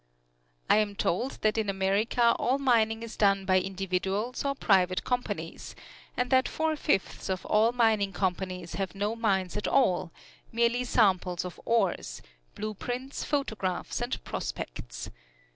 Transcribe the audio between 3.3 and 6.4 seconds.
by individuals or private companies, and